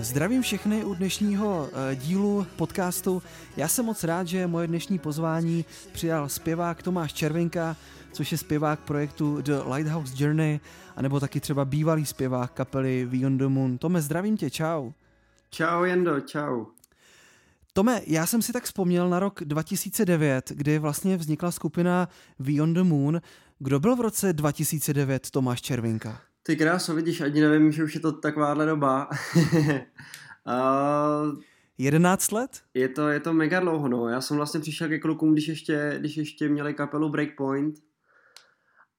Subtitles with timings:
[0.00, 3.22] Zdravím všechny u dnešního eh, dílu podcastu.
[3.56, 7.76] Já jsem moc rád, že moje dnešní pozvání přijal zpěvák Tomáš Červenka,
[8.12, 10.60] což je zpěvák projektu The Lighthouse Journey,
[10.96, 13.78] anebo taky třeba bývalý zpěvák kapely Beyond the Moon.
[13.78, 14.90] Tome, zdravím tě, čau.
[15.50, 16.64] Čau Jendo, čau.
[17.72, 22.82] Tome, já jsem si tak vzpomněl na rok 2009, kdy vlastně vznikla skupina Beyond the
[22.82, 23.20] Moon.
[23.58, 26.29] Kdo byl v roce 2009 Tomáš Červinka?
[26.42, 29.08] Ty kráso, vidíš, ani nevím, že už je to takováhle doba.
[30.46, 31.22] A
[31.78, 32.62] 11 let?
[32.74, 34.08] je, to, je to mega dlouho, no.
[34.08, 37.74] Já jsem vlastně přišel ke klukům, když ještě, když ještě měli kapelu Breakpoint.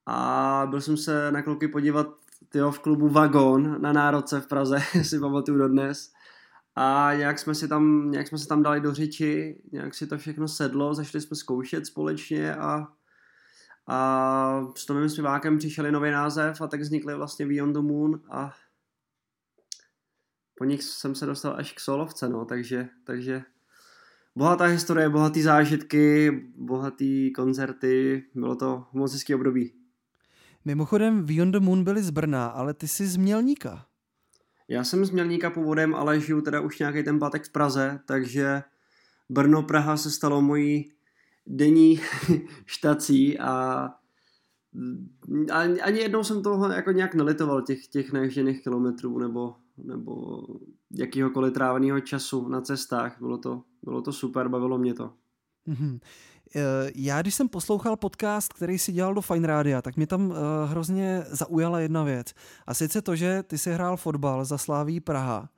[0.05, 2.07] A byl jsem se na kluky podívat
[2.49, 6.11] tyjo, v klubu Vagon na Národce v Praze, si pamatuju dodnes.
[6.75, 10.17] A nějak jsme, si tam, nějak jsme se tam dali do řeči, nějak si to
[10.17, 12.87] všechno sedlo, začali jsme zkoušet společně a,
[13.87, 18.54] a s novým zpěvákem přišel nový název a tak vznikly vlastně Beyond the Moon a
[20.57, 23.43] po nich jsem se dostal až k solovce, no, takže, takže
[24.35, 29.73] bohatá historie, bohatý zážitky, bohatý koncerty, bylo to moc hezký období.
[30.66, 33.85] Mimochodem Beyond the Moon byli z Brna, ale ty jsi z Mělníka.
[34.68, 38.63] Já jsem z Mělníka původem, ale žiju teda už nějaký ten pátek v Praze, takže
[39.29, 40.91] Brno, Praha se stalo mojí
[41.47, 41.99] denní
[42.65, 43.89] štací a
[45.51, 50.43] ani, ani jednou jsem toho jako nějak nelitoval, těch, těch neježděných kilometrů nebo, nebo
[50.91, 53.15] jakýhokoliv tráveného času na cestách.
[53.20, 55.13] Bylo to, bylo to super, bavilo mě to.
[55.65, 55.99] Mhm.
[56.55, 60.31] Eh, Já, když jsem poslouchal podcast, který si dělal do Fine Rádia, tak mě tam
[60.31, 62.33] eh, hrozně zaujala jedna věc.
[62.67, 65.50] A sice to, že ty si hrál fotbal za Sláví Praha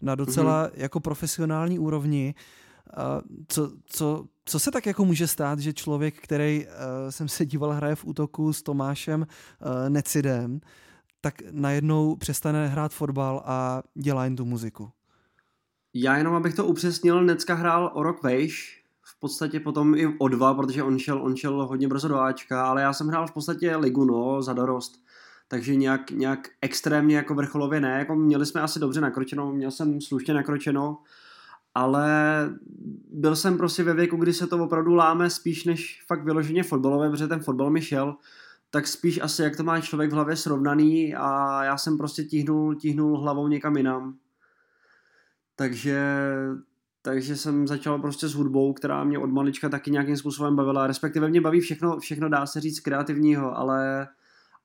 [0.00, 2.34] na docela jako profesionální úrovni.
[2.34, 2.34] A
[3.48, 7.72] Co, co, co se tak jako může stát, že člověk, který eh, jsem se díval,
[7.72, 10.60] hraje v útoku s Tomášem eh, Necidem,
[11.20, 14.90] tak najednou přestane hrát fotbal a dělá jen tu muziku.
[15.94, 20.28] Já jenom, abych to upřesnil, Necka hrál o rok vejš, v podstatě potom i o
[20.28, 23.32] dva, protože on šel, on šel hodně brzo do Ačka, ale já jsem hrál v
[23.32, 25.02] podstatě ligu, no, za dorost.
[25.48, 30.00] Takže nějak, nějak extrémně jako vrcholově ne, jako měli jsme asi dobře nakročeno, měl jsem
[30.00, 30.98] slušně nakročeno,
[31.76, 32.08] ale
[33.12, 37.10] byl jsem prostě ve věku, kdy se to opravdu láme spíš než fakt vyloženě fotbalové,
[37.10, 38.16] protože ten fotbal mi šel,
[38.70, 42.74] tak spíš asi jak to má člověk v hlavě srovnaný a já jsem prostě tíhnul,
[42.74, 44.16] tíhnul hlavou někam jinam.
[45.56, 46.00] Takže,
[47.02, 51.28] takže jsem začal prostě s hudbou, která mě od malička taky nějakým způsobem bavila, respektive
[51.28, 54.08] mě baví všechno, všechno dá se říct kreativního, ale,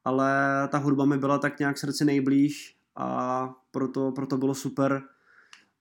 [0.05, 0.31] ale
[0.67, 5.03] ta hudba mi byla tak nějak srdci nejblíž a proto, proto bylo super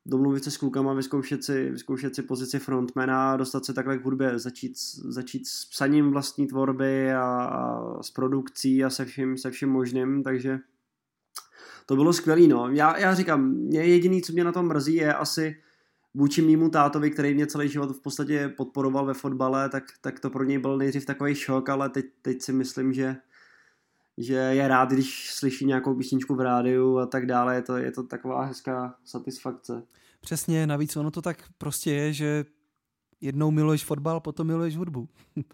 [0.06, 4.38] domluvit se s klukama, vyzkoušet si, vyzkoušet si pozici frontmana, dostat se takhle k hudbě,
[4.38, 4.72] začít,
[5.09, 10.22] začít s psaním vlastní tvorby a, a s produkcí a se vším, se vším možným,
[10.22, 10.59] takže
[11.87, 12.69] to bylo skvělý, no.
[12.69, 15.56] Já, já říkám, mě jediný, co mě na tom mrzí, je asi
[16.15, 20.31] vůči mýmu tátovi, který mě celý život v podstatě podporoval ve fotbale, tak, tak to
[20.31, 23.16] pro něj byl nejdřív takový šok, ale teď, teď si myslím, že
[24.20, 27.92] že je rád, když slyší nějakou písničku v rádiu a tak dále, je to, je
[27.92, 29.82] to taková hezká satisfakce.
[30.20, 32.44] Přesně, navíc ono to tak prostě je, že
[33.20, 35.09] jednou miluješ fotbal, potom miluješ hudbu.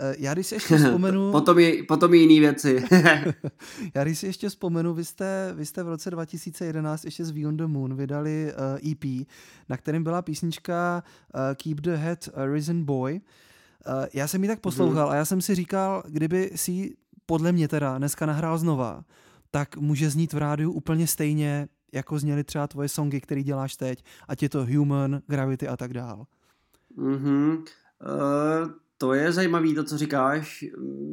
[0.00, 1.32] Eh, Já když si ještě vzpomenu...
[1.32, 2.84] potom, je, potom je jiný věci.
[3.94, 7.58] Já když si ještě vzpomenu, vy jste, vy jste v roce 2011 ještě z Beyond
[7.58, 9.26] the Moon vydali uh, EP,
[9.68, 11.02] na kterém byla písnička
[11.34, 13.14] uh, Keep the Head Risen Boy.
[13.14, 16.96] Uh, já jsem ji tak poslouchal a já jsem si říkal, kdyby si
[17.30, 19.04] podle mě teda dneska nahrál znova,
[19.50, 24.04] tak může znít v rádiu úplně stejně, jako zněly třeba tvoje songy, které děláš teď,
[24.28, 26.26] ať je to Human, Gravity a tak dál.
[26.96, 27.50] Mhm.
[27.50, 30.64] Uh, to je zajímavý, to, co říkáš.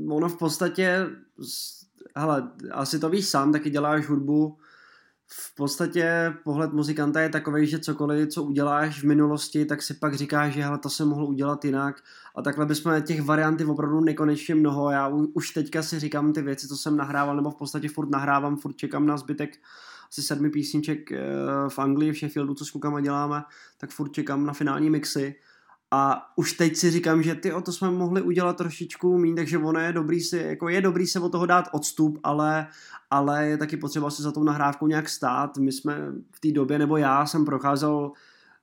[0.10, 1.08] Ono v podstatě,
[2.16, 4.58] hele, asi to víš sám, taky děláš hudbu.
[5.28, 10.16] V podstatě pohled muzikanta je takový, že cokoliv, co uděláš v minulosti, tak si pak
[10.16, 12.04] říkáš, že hele, to se mohlo udělat jinak.
[12.36, 14.92] A takhle bychom těch varianty opravdu nekonečně mnoho.
[14.92, 18.58] Já už teďka si říkám ty věci, co jsem nahrával, nebo v podstatě furt nahrávám,
[18.58, 19.58] furt čekám na zbytek
[20.10, 21.20] asi sedmi písniček eh,
[21.70, 23.44] v Anglii, v Sheffieldu, co s klukama děláme,
[23.78, 25.36] tak furt čekám na finální mixy.
[25.98, 29.80] A už teď si říkám, že ty to jsme mohli udělat trošičku míň, takže ono
[29.80, 32.68] je dobrý si, jako je dobrý se od toho dát odstup, ale,
[33.10, 35.58] ale je taky potřeba si za tou nahrávkou nějak stát.
[35.58, 35.98] My jsme
[36.32, 38.12] v té době, nebo já jsem procházel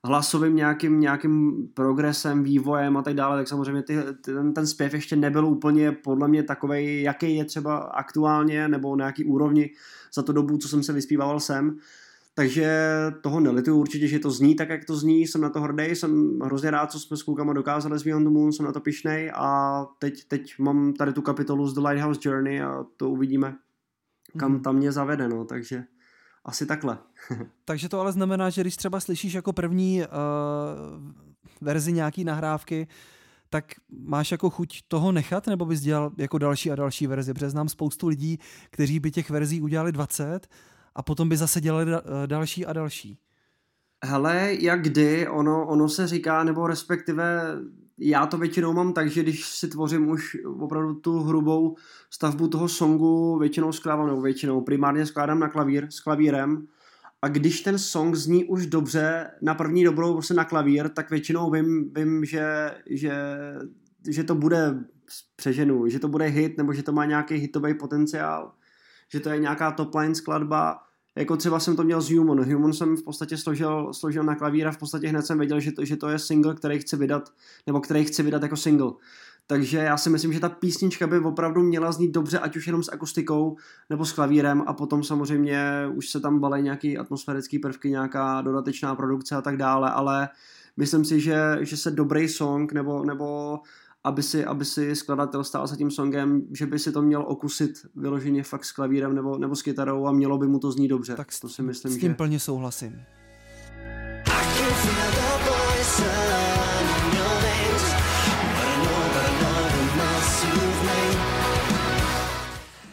[0.04, 5.16] hlasovým nějakým, nějakým progresem, vývojem a tak dále, tak samozřejmě ty, ten, ten zpěv ještě
[5.16, 9.70] nebyl úplně podle mě takový, jaký je třeba aktuálně, nebo na jaký úrovni
[10.14, 11.76] za tu dobu, co jsem se vyspíval sem.
[12.34, 12.90] Takže
[13.22, 16.38] toho nelituju určitě, že to zní tak, jak to zní, jsem na to hrdý, jsem
[16.44, 19.32] hrozně rád, co jsme s klukama dokázali s Beyond the Moon, jsem na to pišnej
[19.34, 23.54] a teď, teď mám tady tu kapitolu z The Lighthouse Journey a to uvidíme,
[24.38, 25.84] kam tam mě zavede, no, takže
[26.44, 26.98] asi takhle.
[27.64, 30.06] takže to ale znamená, že když třeba slyšíš jako první uh,
[31.60, 32.88] verzi nějaký nahrávky,
[33.50, 37.34] tak máš jako chuť toho nechat, nebo bys dělal jako další a další verzi?
[37.34, 38.38] Protože znám spoustu lidí,
[38.70, 40.48] kteří by těch verzí udělali 20
[40.94, 41.92] a potom by zase dělali
[42.26, 43.18] další a další.
[44.04, 47.42] Hele, jak kdy, ono, ono se říká, nebo respektive
[47.98, 51.76] já to většinou mám tak, že když si tvořím už opravdu tu hrubou
[52.10, 56.66] stavbu toho songu, většinou skládám, nebo většinou primárně skládám na klavír, s klavírem,
[57.22, 61.50] a když ten song zní už dobře na první dobrou prostě na klavír, tak většinou
[61.50, 63.12] vím, vím že, že,
[64.08, 64.84] že to bude
[65.36, 68.52] přeženu, že to bude hit, nebo že to má nějaký hitový potenciál,
[69.12, 70.78] že to je nějaká top line skladba,
[71.16, 72.52] jako třeba jsem to měl s Human.
[72.52, 75.72] Human jsem v podstatě složil, složil na klavír a v podstatě hned jsem věděl, že
[75.72, 77.32] to, že to je single, který chci vydat,
[77.66, 78.92] nebo který chci vydat jako single.
[79.46, 82.82] Takže já si myslím, že ta písnička by opravdu měla znít dobře, ať už jenom
[82.82, 83.56] s akustikou
[83.90, 85.64] nebo s klavírem a potom samozřejmě
[85.94, 90.28] už se tam balej nějaký atmosférický prvky, nějaká dodatečná produkce a tak dále, ale
[90.76, 93.58] myslím si, že, že se dobrý song nebo, nebo
[94.04, 97.72] aby si, aby si skladatel stál za tím songem, že by si to měl okusit
[97.94, 101.16] vyloženě fakt s klavírem nebo, nebo s kytarou a mělo by mu to znít dobře.
[101.16, 102.14] Tak to si myslím, s tím že...
[102.14, 103.02] plně souhlasím.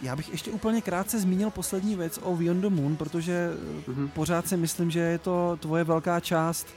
[0.01, 3.53] Já bych ještě úplně krátce zmínil poslední věc o Beyond the Moon, protože
[3.87, 4.07] mm-hmm.
[4.07, 6.67] pořád si myslím, že je to tvoje velká část,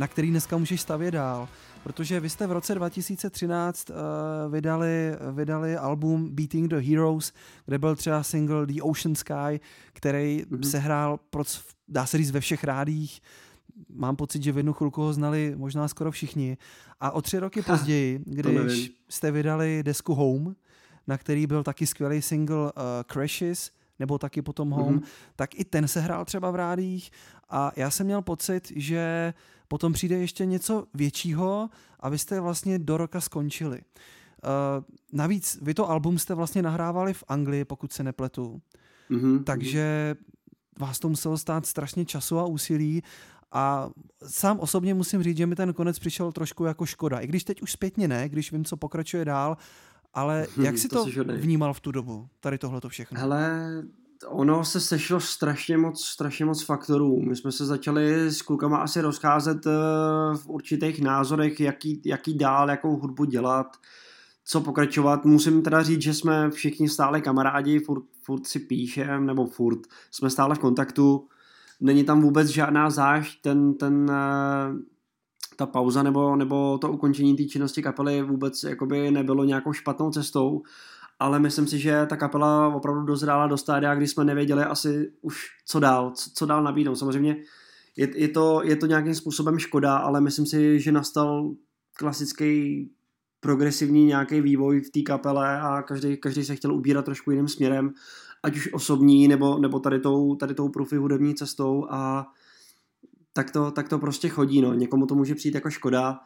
[0.00, 1.48] na který dneska můžeš stavět dál
[1.82, 7.32] protože vy jste v roce 2013 uh, eh, vydali, vydali album Beating the Heroes,
[7.66, 9.60] kde byl třeba single The Ocean Sky,
[9.92, 10.70] který mm-hmm.
[10.70, 13.20] se hrál, proc, dá se říct, ve všech rádích.
[13.88, 16.56] Mám pocit, že v jednu chvilku ho znali možná skoro všichni.
[17.00, 20.54] A o tři roky později, když jste vydali desku Home,
[21.06, 22.70] na který byl taky skvělý single uh,
[23.12, 25.32] Crashes, nebo taky potom Home, mm-hmm.
[25.36, 27.10] tak i ten se hrál třeba v rádích
[27.50, 29.34] a já jsem měl pocit, že
[29.70, 31.70] potom přijde ještě něco většího
[32.00, 33.80] a vy jste vlastně do roka skončili.
[33.80, 38.60] Uh, navíc vy to album jste vlastně nahrávali v Anglii, pokud se nepletu.
[39.10, 39.44] Mm-hmm.
[39.44, 40.16] Takže
[40.78, 43.02] vás to muselo stát strašně času a úsilí
[43.52, 43.90] a
[44.26, 47.18] sám osobně musím říct, že mi ten konec přišel trošku jako škoda.
[47.18, 49.56] I když teď už zpětně ne, když vím, co pokračuje dál,
[50.14, 53.20] ale jak si to, to vnímal v tu dobu, tady tohle to všechno?
[53.20, 53.72] Hele,
[54.28, 57.20] ono se sešlo strašně moc, strašně moc faktorů.
[57.20, 59.70] My jsme se začali s klukama asi rozcházet eh,
[60.36, 63.76] v určitých názorech, jaký, jaký dál, jakou hudbu dělat,
[64.44, 65.24] co pokračovat.
[65.24, 69.80] Musím teda říct, že jsme všichni stále kamarádi, furt, furt si píšem, nebo furt
[70.10, 71.28] jsme stále v kontaktu.
[71.80, 74.72] Není tam vůbec žádná zášť, ten, ten, eh,
[75.56, 80.62] ta pauza nebo, nebo to ukončení té činnosti kapely vůbec jakoby nebylo nějakou špatnou cestou
[81.20, 85.46] ale myslím si, že ta kapela opravdu dozrála do stádia, kdy jsme nevěděli asi už
[85.66, 86.96] co dál, co, co dál nabídnout.
[86.96, 87.36] Samozřejmě
[87.96, 91.50] je, je, to, je to nějakým způsobem škoda, ale myslím si, že nastal
[91.92, 92.90] klasický
[93.40, 97.92] progresivní nějaký vývoj v té kapele a každý, každý se chtěl ubírat trošku jiným směrem,
[98.42, 102.26] ať už osobní nebo, nebo tady tou, tady tou profi hudební cestou a
[103.32, 104.60] tak to, tak to prostě chodí.
[104.60, 104.74] No.
[104.74, 106.20] Někomu to může přijít jako škoda,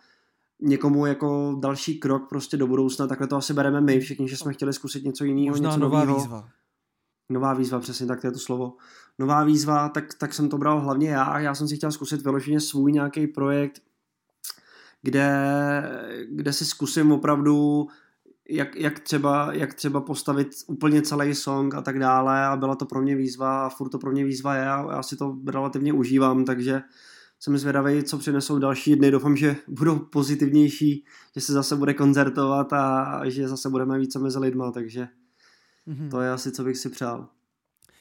[0.60, 4.52] někomu jako další krok prostě do budoucna, takhle to asi bereme my všichni, že jsme
[4.52, 6.18] chtěli zkusit něco jiného, Možná něco nová novýho.
[6.18, 6.48] výzva.
[7.28, 8.72] Nová výzva, přesně tak to je to slovo.
[9.18, 11.38] Nová výzva, tak, tak jsem to bral hlavně já.
[11.38, 13.82] Já jsem si chtěl zkusit vyloženě svůj nějaký projekt,
[15.02, 15.28] kde,
[16.30, 17.86] kde si zkusím opravdu
[18.48, 22.86] jak, jak, třeba, jak třeba postavit úplně celý song a tak dále a byla to
[22.86, 25.92] pro mě výzva a furt to pro mě výzva je a já si to relativně
[25.92, 26.82] užívám, takže
[27.40, 29.10] jsem zvědavý, co přinesou další dny.
[29.10, 34.38] Doufám, že budou pozitivnější, že se zase bude koncertovat a že zase budeme více mezi
[34.38, 35.08] lidma, takže
[35.88, 36.10] mm-hmm.
[36.10, 37.28] to je asi, co bych si přál.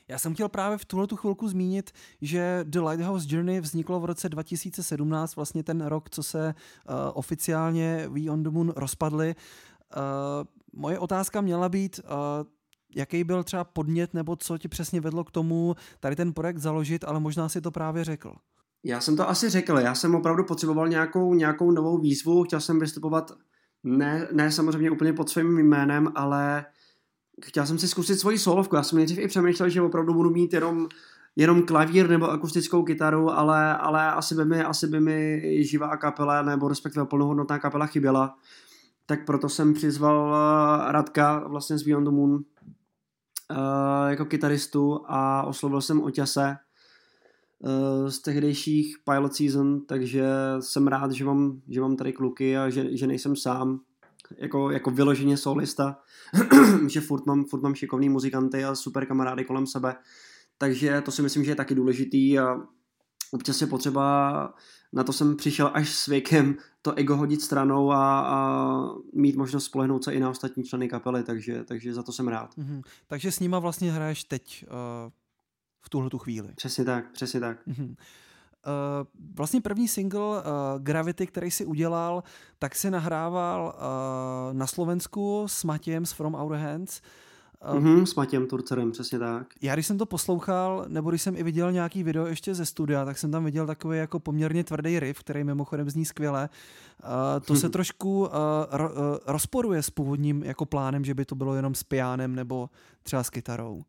[0.08, 4.06] Já jsem chtěl právě v tuhle tu chvilku zmínit, že The Lighthouse Journey vzniklo v
[4.06, 9.36] roce 2017, vlastně ten rok, co se uh, oficiálně We on the Moon rozpadly.
[9.96, 10.02] Uh,
[10.74, 12.10] moje otázka měla být, uh,
[12.96, 17.04] jaký byl třeba podnět nebo co ti přesně vedlo k tomu tady ten projekt založit,
[17.04, 18.34] ale možná si to právě řekl.
[18.86, 22.80] Já jsem to asi řekl, já jsem opravdu potřeboval nějakou, nějakou novou výzvu, chtěl jsem
[22.80, 23.32] vystupovat
[23.84, 26.66] ne, ne samozřejmě úplně pod svým jménem, ale
[27.46, 28.76] chtěl jsem si zkusit svoji solovku.
[28.76, 30.88] Já jsem nejdřív i přemýšlel, že opravdu budu mít jenom,
[31.36, 36.42] jenom klavír nebo akustickou kytaru, ale, ale asi, by mi, asi by mi živá kapela
[36.42, 38.36] nebo respektive plnohodnotná kapela chyběla.
[39.06, 42.40] Tak proto jsem přizval eh, Radka vlastně z Beyond the Moon uh,
[44.08, 46.73] jako kytaristu a oslovil jsem Oťase, Eh,
[48.08, 50.26] z tehdejších pilot season, takže
[50.60, 53.80] jsem rád, že mám, že mám tady kluky a že, že nejsem sám.
[54.38, 56.00] jako, jako vyloženě solista,
[56.88, 59.96] že furt mám, furt mám šikovný muzikanty a super kamarády kolem sebe,
[60.58, 62.58] takže to si myslím, že je taky důležitý a
[63.32, 64.54] občas je potřeba,
[64.94, 68.80] na to jsem přišel až s věkem, to ego hodit stranou a, a
[69.14, 72.58] mít možnost spolehnout se i na ostatní členy kapely, takže, takže za to jsem rád.
[72.58, 72.82] Mm-hmm.
[73.08, 74.66] Takže s nima vlastně hraješ teď
[75.06, 75.12] uh,
[75.84, 76.50] v tuhle tu chvíli.
[76.56, 77.68] Přesně tak, přesně tak.
[77.68, 77.96] Mm-hmm.
[78.66, 80.44] Uh, vlastně první single uh,
[80.80, 82.24] Gravity, který si udělal,
[82.60, 87.02] tak si nahrával uh, na Slovensku s Matějem z From Our Hands.
[87.74, 89.48] Uh, mm-hmm, s Matějem Turcerem, přesně tak.
[89.62, 93.06] Já když jsem to poslouchal, nebo když jsem i viděl nějaký video ještě ze studia,
[93.06, 96.50] tak jsem tam viděl takový jako poměrně tvrdý riff, který mimochodem zní skvěle.
[97.04, 97.10] Uh,
[97.46, 98.30] to se trošku uh,
[98.72, 102.70] ro, uh, rozporuje s původním jako plánem, že by to bylo jenom s pianem nebo
[103.04, 103.82] třeba s kytarou.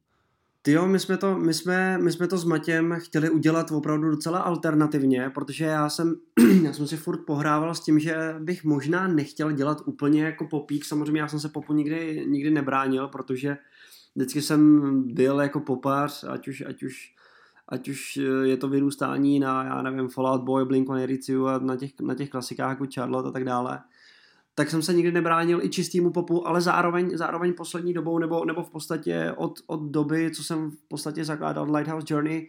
[0.66, 4.10] Ty jo, my jsme, to, my, jsme, my jsme to s Matěm chtěli udělat opravdu
[4.10, 6.16] docela alternativně, protože já jsem,
[6.62, 10.84] já jsem si furt pohrával s tím, že bych možná nechtěl dělat úplně jako popík.
[10.84, 13.56] Samozřejmě já jsem se popu nikdy, nikdy nebránil, protože
[14.14, 17.14] vždycky jsem byl jako popář, ať už, ať už,
[17.68, 22.14] ať už je to vyrůstání na, já nevím, Fallout Boy, Blink-182 a na těch, na
[22.14, 23.80] těch klasikách jako Charlotte a tak dále
[24.54, 28.62] tak jsem se nikdy nebránil i čistýmu popu, ale zároveň, zároveň poslední dobou, nebo, nebo
[28.62, 32.48] v podstatě od, od doby, co jsem v podstatě zakládal Lighthouse Journey,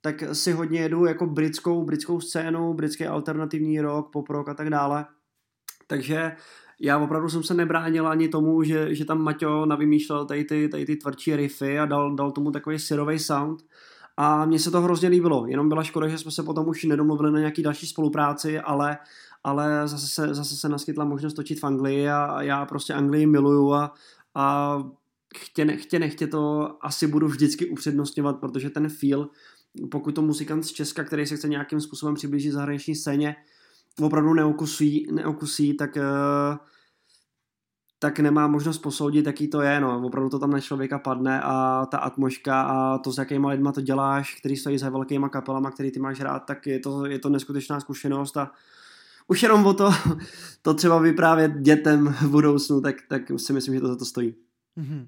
[0.00, 4.70] tak si hodně jedu jako britskou, britskou scénu, britský alternativní rock, pop rock a tak
[4.70, 5.06] dále.
[5.86, 6.36] Takže
[6.80, 10.86] já opravdu jsem se nebránil ani tomu, že, že tam Maťo navymýšlel tady ty, tady
[10.86, 13.62] ty tvrdší riffy a dal, dal tomu takový syrový sound.
[14.16, 17.32] A mně se to hrozně líbilo, jenom byla škoda, že jsme se potom už nedomluvili
[17.32, 18.98] na nějaký další spolupráci, ale
[19.44, 23.72] ale zase se, zase se naskytla možnost točit v Anglii a já prostě Anglii miluju
[23.72, 23.94] a,
[24.34, 24.78] a
[25.36, 29.28] chtě, nechtě, nechtě to asi budu vždycky upřednostňovat, protože ten feel,
[29.90, 33.36] pokud to muzikant z Česka, který se chce nějakým způsobem přiblížit zahraniční scéně,
[34.00, 36.56] opravdu neokusí, neokusí tak, eh,
[37.98, 39.80] tak nemá možnost posoudit, jaký to je.
[39.80, 40.06] No.
[40.06, 43.80] Opravdu to tam na člověka padne a ta atmoška a to, s jakýma lidma to
[43.80, 47.28] děláš, který stojí za velkýma kapelama, který ty máš rád, tak je to, je to
[47.28, 48.50] neskutečná zkušenost a
[49.28, 49.90] už jenom o to,
[50.62, 54.34] to třeba vyprávět dětem v budoucnu, tak, tak si myslím, že to za to stojí.
[54.78, 55.06] Mm-hmm.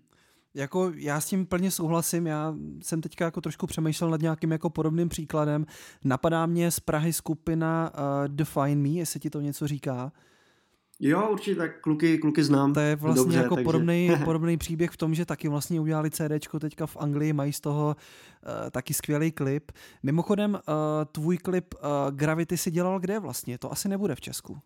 [0.54, 4.70] Jako já s tím plně souhlasím, já jsem teďka jako trošku přemýšlel nad nějakým jako
[4.70, 5.66] podobným příkladem.
[6.04, 10.12] Napadá mě z Prahy skupina uh, Define Me, jestli ti to něco říká.
[11.06, 12.72] Jo, určitě, tak kluky, kluky znám.
[12.72, 13.64] To je vlastně Dobře, jako takže...
[13.64, 17.60] podobný, podobný příběh v tom, že taky vlastně udělali CDčko teďka v Anglii, mají z
[17.60, 19.72] toho uh, taky skvělý klip.
[20.02, 20.60] Mimochodem, uh,
[21.12, 21.80] tvůj klip uh,
[22.10, 23.58] Gravity si dělal kde vlastně?
[23.58, 24.58] To asi nebude v Česku.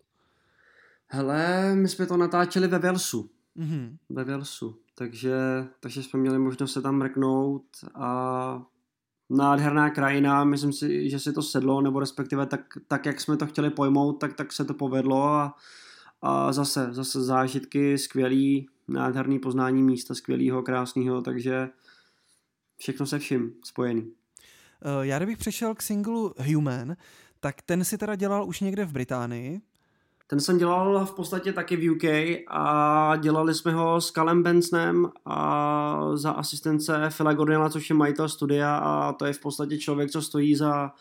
[1.06, 3.30] Hele, my jsme to natáčeli ve Velsu.
[3.56, 3.96] Mm-hmm.
[4.08, 4.78] Ve Velsu.
[4.94, 5.36] Takže,
[5.80, 7.64] takže jsme měli možnost se tam mrknout
[7.94, 8.62] a
[9.30, 13.46] nádherná krajina, myslím si, že si to sedlo, nebo respektive tak, tak jak jsme to
[13.46, 15.54] chtěli pojmout, tak, tak se to povedlo a
[16.22, 21.68] a zase, zase zážitky, skvělý, nádherný poznání místa, skvělého, krásného, takže
[22.76, 24.12] všechno se vším spojený.
[24.82, 26.96] Eh, já kdybych přešel k singlu Human,
[27.40, 29.60] tak ten si teda dělal už někde v Británii.
[30.26, 32.04] Ten jsem dělal v podstatě taky v UK
[32.48, 38.28] a dělali jsme ho s Kalem Bensonem a za asistence Phila Gordona, což je majitel
[38.28, 40.92] studia a to je v podstatě člověk, co stojí za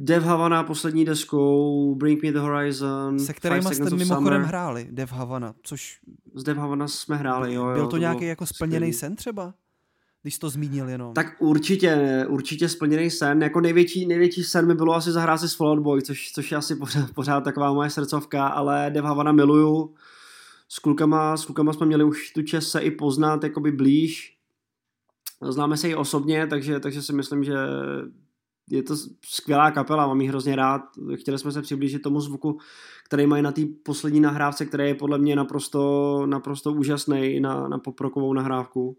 [0.00, 5.54] Dev Havana poslední deskou, Bring Me The Horizon, Se kterými jste mimochodem hráli, Dev Havana,
[5.62, 5.98] což...
[6.34, 7.64] Z Dev Havana jsme hráli, jo.
[7.64, 9.54] Byl jo, to, to nějaký jako splněný sen třeba?
[10.22, 11.14] Když to zmínil jenom.
[11.14, 13.42] Tak určitě, určitě splněný sen.
[13.42, 16.58] Jako největší, největší sen mi bylo asi zahrát si s Fallout Boy, což, což je
[16.58, 19.94] asi pořád, pořád taková moje srdcovka, ale Dev Havana miluju.
[20.68, 24.36] S klukama, s klukama jsme měli už tu čest se i poznat jakoby blíž.
[25.48, 27.54] Známe se i osobně, takže, takže si myslím, že
[28.70, 30.82] je to skvělá kapela, mám ji hrozně rád.
[31.14, 32.58] Chtěli jsme se přiblížit tomu zvuku,
[33.04, 37.78] který mají na té poslední nahrávce, který je podle mě naprosto, naprosto úžasný na, na
[37.78, 38.96] poprokovou nahrávku.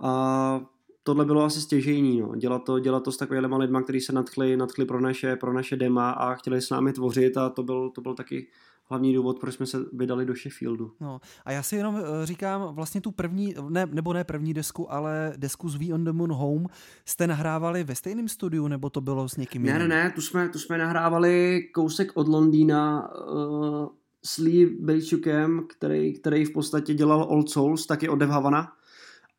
[0.00, 0.60] A
[1.02, 2.36] tohle bylo asi stěžejní, no.
[2.36, 5.76] dělat, to, dělat to s takovými lidmi, kteří se nadchli, nadchli pro, naše, pro naše
[5.76, 8.48] dema a chtěli s námi tvořit a to byl, to byl taky
[8.84, 10.92] hlavní důvod, proč jsme se vydali do Sheffieldu.
[11.00, 14.92] No, a já si jenom eh, říkám, vlastně tu první, ne, nebo ne první desku,
[14.92, 16.66] ale desku z We on the Moon Home
[17.04, 19.78] jste nahrávali ve stejném studiu, nebo to bylo s někým jiným?
[19.78, 23.88] Ne, ne, ne, tu jsme, tu jsme nahrávali kousek od Londýna uh,
[24.24, 28.72] s Lee Bejčukem, který, který v podstatě dělal Old Souls, taky od Dev Havana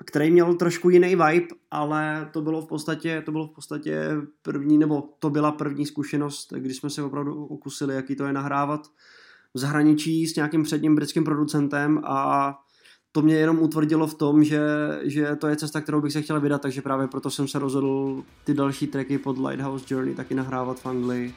[0.05, 4.09] který měl trošku jiný vibe, ale to bylo v podstatě, to bylo v podstatě
[4.41, 8.88] první, nebo to byla první zkušenost, kdy jsme se opravdu okusili, jaký to je nahrávat
[9.53, 12.53] v zahraničí s nějakým předním britským producentem a
[13.12, 14.62] to mě jenom utvrdilo v tom, že,
[15.03, 18.24] že to je cesta, kterou bych se chtěl vydat, takže právě proto jsem se rozhodl
[18.43, 21.33] ty další tracky pod Lighthouse Journey taky nahrávat v Anglii.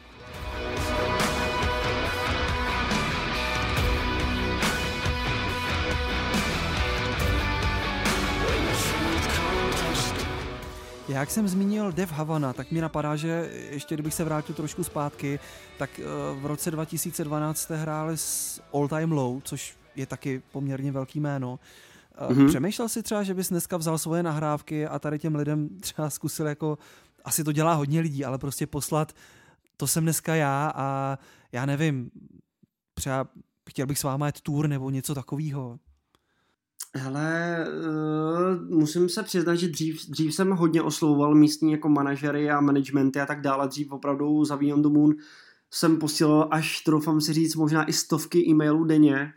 [11.08, 15.38] Jak jsem zmínil Dev Havana, tak mi napadá, že ještě kdybych se vrátil trošku zpátky,
[15.78, 16.02] tak eh,
[16.40, 21.58] v roce 2012 jste hráli s All Time Low, což je taky poměrně velký jméno.
[22.18, 22.48] Mm-hmm.
[22.48, 26.46] Přemýšlel si třeba, že bys dneska vzal svoje nahrávky a tady těm lidem třeba zkusil
[26.46, 26.78] jako,
[27.24, 29.12] asi to dělá hodně lidí, ale prostě poslat,
[29.76, 31.18] to jsem dneska já a
[31.52, 32.10] já nevím,
[32.94, 33.28] třeba
[33.70, 35.78] chtěl bych s váma jet tour nebo něco takového.
[36.96, 42.60] Hele, uh, musím se přiznat, že dřív, dřív jsem hodně oslouval místní jako manažery a
[42.60, 43.68] managementy a tak dále.
[43.68, 45.14] Dřív opravdu za Beyond the Moon
[45.70, 49.32] jsem posílal až, troufám si říct, možná i stovky e-mailů denně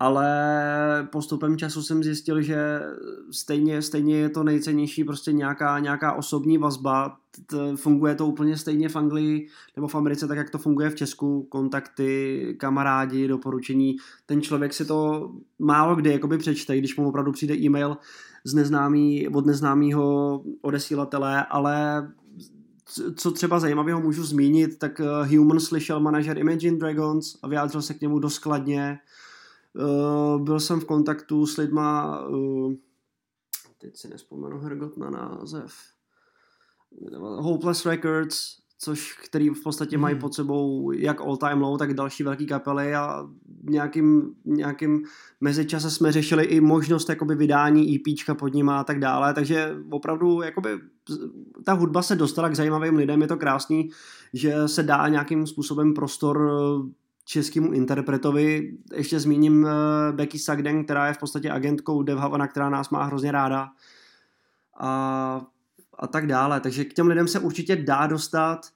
[0.00, 2.80] ale postupem času jsem zjistil, že
[3.30, 7.16] stejně, stejně je to nejcennější prostě nějaká, nějaká osobní vazba.
[7.46, 10.94] T- funguje to úplně stejně v Anglii nebo v Americe, tak jak to funguje v
[10.94, 11.42] Česku.
[11.42, 13.96] Kontakty, kamarádi, doporučení.
[14.26, 17.96] Ten člověk si to málo kdy jakoby přečte, když mu opravdu přijde e-mail
[18.44, 22.08] z neznámý, od neznámého odesílatele, ale
[23.16, 27.94] co třeba zajímavého můžu zmínit, tak eh, Human slyšel manažer Imagine Dragons a vyjádřil se
[27.94, 28.98] k němu doskladně
[30.38, 32.72] byl jsem v kontaktu s lidma, uh,
[33.78, 35.72] teď si nespomenu Hergot na název,
[37.20, 40.02] Hopeless Records, což, který v podstatě hmm.
[40.02, 43.28] mají pod sebou jak All Time Low, tak další velké kapely a
[43.62, 45.04] nějakým, nějakým
[45.40, 50.42] mezičase jsme řešili i možnost jakoby vydání EPčka pod nima a tak dále, takže opravdu
[50.42, 50.68] jakoby
[51.64, 53.90] ta hudba se dostala k zajímavým lidem, je to krásný,
[54.32, 56.50] že se dá nějakým způsobem prostor
[57.28, 58.72] českému interpretovi.
[58.94, 59.70] Ještě zmíním uh,
[60.12, 63.68] Becky Sagden, která je v podstatě agentkou Dev Havana, která nás má hrozně ráda.
[64.80, 65.40] A,
[65.98, 66.60] a tak dále.
[66.60, 68.66] Takže k těm lidem se určitě dá dostat.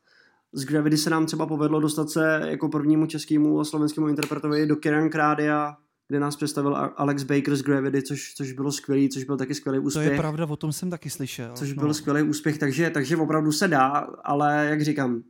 [0.52, 4.76] Z Gravity se nám třeba povedlo dostat se jako prvnímu českému a slovenskému interpretovi do
[4.76, 5.76] Kiran Krádia,
[6.09, 9.78] kde nás představil Alex Baker z Gravity, což, což bylo skvělý, což byl taky skvělý
[9.78, 10.06] úspěch.
[10.06, 11.52] To je pravda, o tom jsem taky slyšel.
[11.54, 11.82] Což no.
[11.82, 13.88] byl skvělý úspěch, takže, takže opravdu se dá,
[14.25, 15.23] ale jak říkám,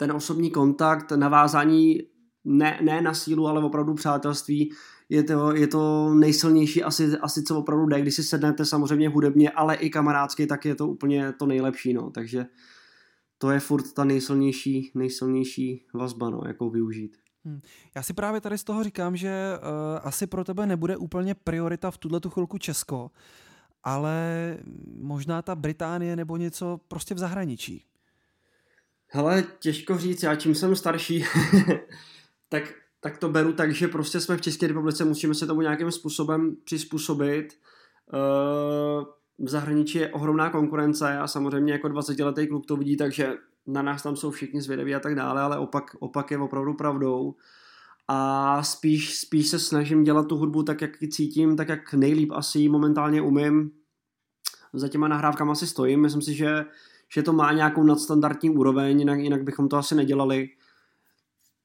[0.00, 1.98] ten osobní kontakt, navázání
[2.44, 4.72] ne, ne na sílu, ale opravdu přátelství,
[5.08, 9.50] je to, je to nejsilnější asi, asi co opravdu jde, když si sednete samozřejmě hudebně,
[9.50, 12.46] ale i kamarádsky, tak je to úplně to nejlepší, no, takže
[13.38, 17.16] to je furt ta nejsilnější, nejsilnější vazba, no, jakou využít.
[17.44, 17.60] Hmm.
[17.96, 19.68] Já si právě tady z toho říkám, že uh,
[20.02, 23.10] asi pro tebe nebude úplně priorita v tuhle tu chvilku Česko,
[23.82, 24.56] ale
[24.96, 27.89] možná ta Británie nebo něco prostě v zahraničí.
[29.12, 31.24] Hele, těžko říct, já čím jsem starší,
[32.48, 35.90] tak, tak to beru tak, že prostě jsme v České republice, musíme se tomu nějakým
[35.90, 37.58] způsobem přizpůsobit.
[38.12, 39.04] Uh,
[39.38, 43.34] v zahraničí je ohromná konkurence a samozřejmě jako 20-letý kluk to vidí, takže
[43.66, 47.34] na nás tam jsou všichni zvědaví a tak dále, ale opak, opak je opravdu pravdou.
[48.08, 52.32] A spíš, spíš se snažím dělat tu hudbu tak, jak ji cítím, tak, jak nejlíp
[52.32, 53.70] asi momentálně umím.
[54.72, 56.64] Za těma nahrávkama si stojím, myslím si, že
[57.14, 60.48] že to má nějakou nadstandardní úroveň, jinak, jinak bychom to asi nedělali.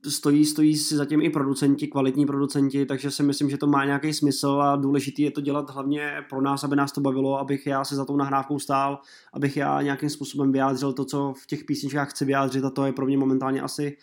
[0.10, 4.14] Stojí, stojí si zatím i producenti, kvalitní producenti, takže si myslím, že to má nějaký
[4.14, 7.84] smysl a důležitý je to dělat hlavně pro nás, aby nás to bavilo, abych já
[7.84, 9.00] se za tou nahrávkou stál,
[9.34, 12.94] abych já nějakým způsobem vyjádřil to, co v těch písničkách chci vyjádřit a to je
[12.94, 13.98] pro mě momentálně asi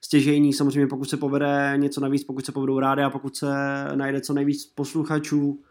[0.00, 0.52] stěžejní.
[0.52, 3.46] Samozřejmě pokud se povede něco navíc, pokud se povedou rády a pokud se
[3.94, 5.62] najde co nejvíc posluchačů,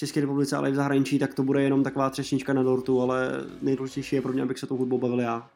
[0.00, 3.30] České republice, ale i v zahraničí, tak to bude jenom taková třešnička na dortu, ale
[3.62, 5.50] nejdůležitější je pro mě, abych se tou hudbou bavil já.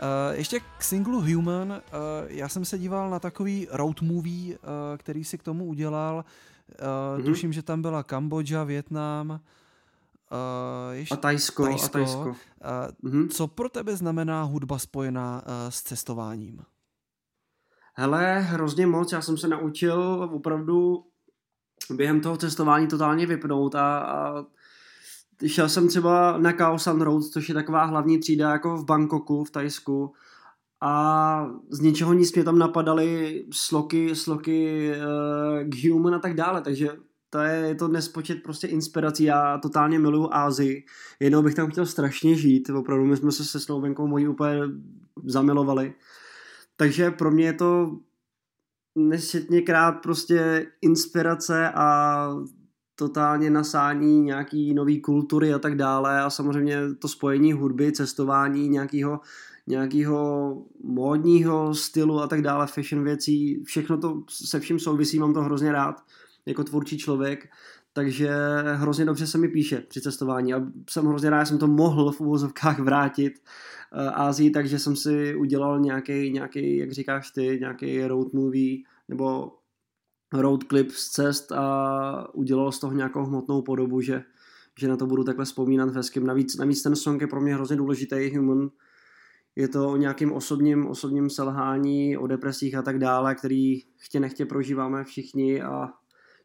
[0.00, 1.78] Uh, ještě k singlu Human, uh,
[2.26, 4.62] já jsem se díval na takový road movie, uh,
[4.98, 6.16] který si k tomu udělal.
[6.16, 6.22] Uh,
[6.76, 7.24] mm-hmm.
[7.24, 9.38] Tuším, že tam byla Kambodža, Větnam, uh,
[10.92, 11.64] ještě a Tajsko.
[11.64, 11.86] Tajsko.
[11.86, 12.28] A Tajsko.
[12.28, 12.34] Uh,
[13.10, 13.28] mm-hmm.
[13.28, 16.62] Co pro tebe znamená hudba spojená uh, s cestováním?
[17.94, 19.12] Hele, hrozně moc.
[19.12, 21.04] Já jsem se naučil opravdu
[21.94, 24.44] během toho cestování totálně vypnout a, a
[25.46, 29.44] šel jsem třeba na Khao San Road, což je taková hlavní třída jako v Bangkoku,
[29.44, 30.14] v Tajsku
[30.80, 36.90] a z ničeho nic mě tam napadaly sloky, sloky uh, Human a tak dále, takže
[37.30, 40.84] to je, je to nespočet prostě inspirací, já totálně miluju Ázii,
[41.20, 44.60] jednou bych tam chtěl strašně žít, opravdu my jsme se se Slovenkou mojí úplně
[45.24, 45.94] zamilovali,
[46.76, 47.98] takže pro mě je to
[48.96, 52.28] nesčetněkrát prostě inspirace a
[52.94, 56.20] totálně nasání nějaký nový kultury a tak dále.
[56.20, 59.20] A samozřejmě to spojení hudby, cestování, nějakého
[59.68, 65.42] nějakého módního stylu a tak dále, fashion věcí, všechno to se vším souvisí, mám to
[65.42, 66.04] hrozně rád
[66.46, 67.48] jako tvůrčí člověk,
[67.92, 68.30] takže
[68.74, 72.12] hrozně dobře se mi píše při cestování a jsem hrozně rád, že jsem to mohl
[72.12, 78.06] v úvozovkách vrátit uh, Ázii, takže jsem si udělal nějaký, nějaký, jak říkáš ty, nějaký
[78.06, 78.78] road movie
[79.08, 79.52] nebo
[80.32, 84.22] road clip z cest a udělal z toho nějakou hmotnou podobu, že,
[84.78, 86.26] že na to budu takhle vzpomínat hezkým.
[86.26, 88.70] Navíc, navíc ten song je pro mě hrozně důležitý, Human.
[89.58, 94.46] Je to o nějakým osobním, osobním selhání, o depresích a tak dále, který chtě nechtě
[94.46, 95.88] prožíváme všichni a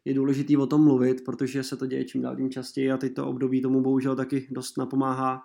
[0.04, 3.14] je důležitý o tom mluvit, protože se to děje čím dál tím častěji a teď
[3.14, 5.42] to období tomu bohužel taky dost napomáhá.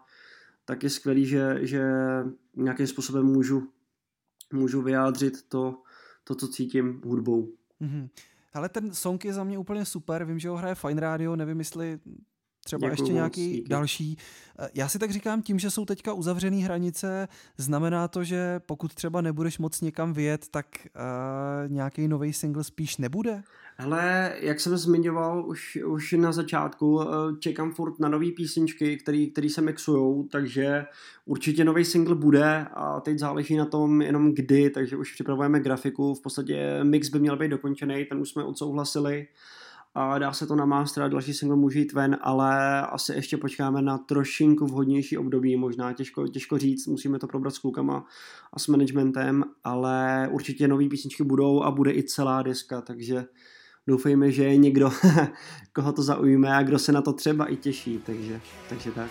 [0.65, 1.83] Tak je skvělý, že, že
[2.55, 3.67] nějakým způsobem můžu,
[4.53, 5.75] můžu vyjádřit to,
[6.23, 7.51] to, co cítím hudbou.
[7.81, 8.09] Mm-hmm.
[8.53, 11.59] Ale ten song je za mě úplně super, vím, že ho hraje Fine Radio, nevím,
[11.59, 11.99] jestli
[12.69, 14.17] třeba Děkuju ještě nějaký moc, další.
[14.59, 17.27] Eh, já si tak říkám, tím, že jsou teďka uzavřené hranice,
[17.57, 22.97] znamená to, že pokud třeba nebudeš moc někam vyjet, tak uh, nějaký nový single spíš
[22.97, 23.43] nebude?
[23.77, 27.05] Hele, jak jsem zmiňoval už, už na začátku, eh,
[27.39, 28.97] čekám furt na nové písničky,
[29.31, 30.85] které se mixujou, takže
[31.25, 36.13] určitě nový single bude a teď záleží na tom jenom kdy, takže už připravujeme grafiku,
[36.13, 39.27] v podstatě mix by měl být dokončený, ten už jsme odsouhlasili
[39.99, 43.81] a dá se to na a další single může jít ven, ale asi ještě počkáme
[43.81, 48.05] na trošinku vhodnější období, možná těžko, těžko říct, musíme to probrat s klukama
[48.53, 53.25] a s managementem, ale určitě nový písničky budou a bude i celá deska, takže
[53.87, 54.91] doufejme, že je někdo,
[55.73, 59.09] koho to zaujme a kdo se na to třeba i těší, takže, takže tak.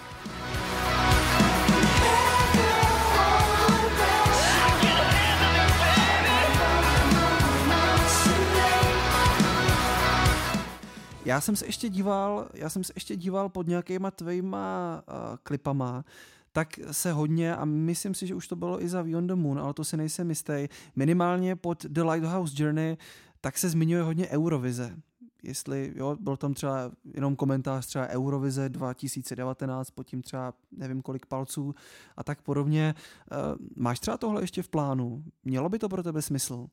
[11.29, 16.05] Já jsem se ještě díval, já jsem se ještě díval pod nějakýma tvýma uh, klipama,
[16.53, 19.59] tak se hodně, a myslím si, že už to bylo i za Beyond the Moon,
[19.59, 22.97] ale to si nejsem jistý, minimálně pod The Lighthouse Journey,
[23.41, 24.97] tak se zmiňuje hodně Eurovize.
[25.43, 31.27] Jestli, jo, byl tam třeba jenom komentář třeba Eurovize 2019, pod tím třeba nevím kolik
[31.27, 31.75] palců
[32.17, 32.95] a tak podobně.
[33.33, 35.25] Uh, máš třeba tohle ještě v plánu?
[35.45, 36.67] Mělo by to pro tebe smysl?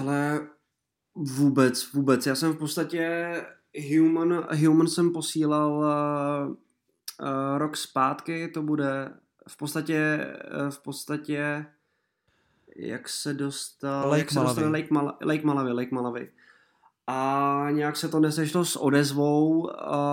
[0.00, 0.40] Ale
[1.14, 2.26] Vůbec, vůbec.
[2.26, 3.34] Já jsem v podstatě
[3.94, 9.10] Human, Human jsem posílal uh, uh, rok zpátky, to bude
[9.48, 10.26] v podstatě,
[10.64, 11.66] uh, v podstatě
[12.76, 16.30] jak se dostal, Lake jak se dostal Lake, Mal- Lake Malawi, Lake Malawi.
[17.06, 19.68] A nějak se to nesešlo s odezvou, uh,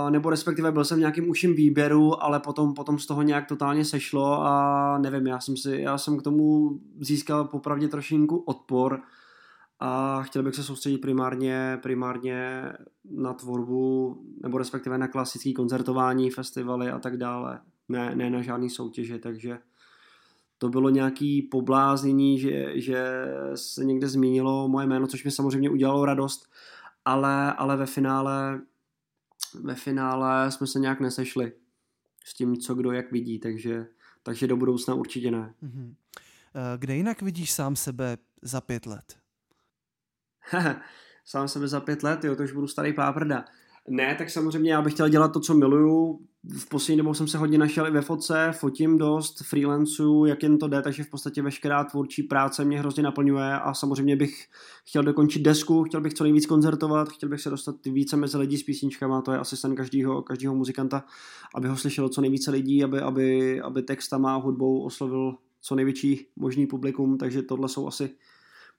[0.09, 3.85] nebo respektive byl jsem v nějakým uším výběru, ale potom, potom z toho nějak totálně
[3.85, 9.01] sešlo a nevím, já jsem si, já jsem k tomu získal popravdě trošinku odpor,
[9.83, 12.63] a chtěl bych se soustředit primárně, primárně
[13.11, 17.59] na tvorbu, nebo respektive na klasické koncertování, festivaly a tak dále.
[17.89, 19.59] Ne, ne na žádný soutěže, takže
[20.57, 26.05] to bylo nějaký pobláznění, že, že se někde zmínilo moje jméno, což mi samozřejmě udělalo
[26.05, 26.51] radost,
[27.05, 28.61] ale, ale ve finále
[29.53, 31.51] ve finále jsme se nějak nesešli
[32.25, 33.87] s tím, co kdo jak vidí, takže,
[34.23, 35.53] takže do budoucna určitě ne.
[35.61, 35.95] Mhm.
[36.55, 39.20] Eh, kde jinak vidíš sám sebe za pět let?
[41.25, 43.45] sám sebe za pět let, jo, to už budu starý páprda.
[43.87, 46.19] Ne, tak samozřejmě já bych chtěl dělat to, co miluju.
[46.43, 50.57] V poslední dobou jsem se hodně našel i ve fotce, fotím dost, freelancu, jak jen
[50.57, 54.47] to jde, takže v podstatě veškerá tvůrčí práce mě hrozně naplňuje a samozřejmě bych
[54.85, 58.57] chtěl dokončit desku, chtěl bych co nejvíc koncertovat, chtěl bych se dostat více mezi lidi
[58.57, 61.03] s písničkama, to je asi sen každého, každého muzikanta,
[61.55, 66.27] aby ho slyšelo co nejvíce lidí, aby, aby, aby textama a hudbou oslovil co největší
[66.35, 68.09] možný publikum, takže tohle jsou asi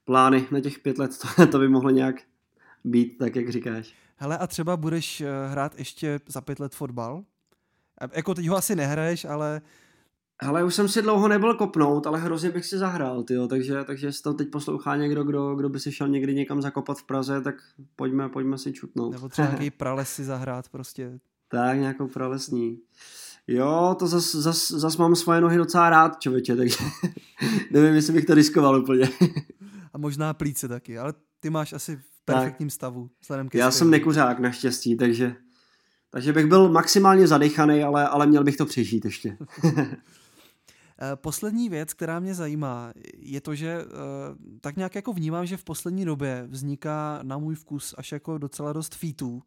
[0.05, 2.15] plány na těch pět let, to, to by mohlo nějak
[2.83, 3.93] být, tak jak říkáš.
[4.15, 7.23] Hele, a třeba budeš eh, hrát ještě za pět let fotbal?
[8.11, 9.61] Jako teď ho asi nehraješ, ale...
[10.41, 14.07] Hele, už jsem si dlouho nebyl kopnout, ale hrozně bych si zahrál, tyjo, takže, takže
[14.07, 17.41] jestli to teď poslouchá někdo, kdo, kdo by si šel někdy někam zakopat v Praze,
[17.41, 17.55] tak
[17.95, 19.13] pojďme, pojďme si čutnout.
[19.13, 21.19] Nebo třeba nějaký prales si zahrát prostě.
[21.47, 22.79] Tak, nějakou pralesní.
[23.47, 26.77] Jo, to zas, zas, zas mám svoje nohy docela rád, člověče, takže
[27.71, 29.09] nevím, jestli bych to riskoval úplně
[29.93, 32.73] a možná plíce taky, ale ty máš asi v perfektním tak.
[32.73, 33.09] stavu.
[33.49, 35.35] K Já jsem nekuřák naštěstí, takže,
[36.09, 39.37] takže bych byl maximálně zadechaný, ale, ale měl bych to přežít ještě.
[41.01, 43.85] Eh, poslední věc, která mě zajímá, je to, že eh,
[44.61, 48.73] tak nějak jako vnímám, že v poslední době vzniká na můj vkus až jako docela
[48.73, 49.41] dost featů.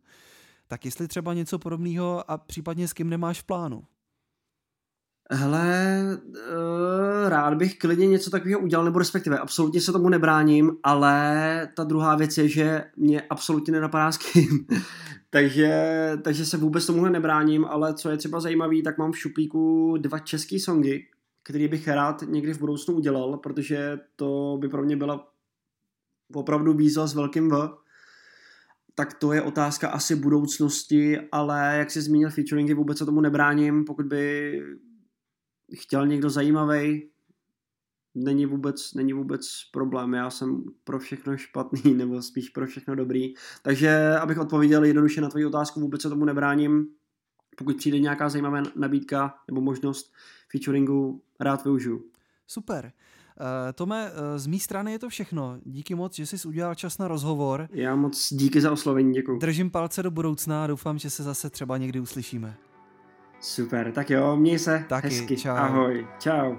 [0.68, 3.84] Tak jestli třeba něco podobného a případně s kým nemáš v plánu?
[5.30, 6.00] Hele,
[6.36, 11.84] eh, rád bych klidně něco takového udělal, nebo respektive absolutně se tomu nebráním, ale ta
[11.84, 14.66] druhá věc je, že mě absolutně nenapadá s kým.
[15.30, 19.94] takže, takže se vůbec tomuhle nebráním, ale co je třeba zajímavé, tak mám v šuplíku
[19.96, 21.06] dva české songy,
[21.42, 25.28] který bych rád někdy v budoucnu udělal, protože to by pro mě byla
[26.34, 27.70] opravdu výzva s velkým V.
[28.94, 33.84] Tak to je otázka asi budoucnosti, ale jak si zmínil featuringy, vůbec se tomu nebráním,
[33.84, 34.52] pokud by
[35.74, 37.08] chtěl někdo zajímavý,
[38.14, 40.14] není vůbec, není vůbec problém.
[40.14, 43.34] Já jsem pro všechno špatný, nebo spíš pro všechno dobrý.
[43.62, 46.86] Takže abych odpověděl jednoduše na tvoji otázku, vůbec se tomu nebráním.
[47.56, 50.12] Pokud přijde nějaká zajímavá nabídka nebo možnost
[50.52, 52.04] featuringu, rád využiju.
[52.46, 52.92] Super.
[53.40, 55.58] Eh, Tome, eh, z mé strany je to všechno.
[55.64, 57.68] Díky moc, že jsi udělal čas na rozhovor.
[57.72, 59.38] Já moc díky za oslovení, děkuji.
[59.38, 62.56] Držím palce do budoucna a doufám, že se zase třeba někdy uslyšíme.
[63.40, 65.36] Super, tak jo, měj se Taky, hezky.
[65.36, 65.50] Čau.
[65.50, 66.54] Ahoj, čau.